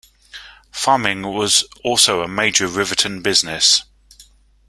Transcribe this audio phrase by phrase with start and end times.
[0.71, 3.83] Farming was also a major Riverton business.